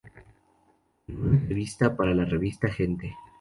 [1.07, 3.13] En una entrevista para la revista "Gente!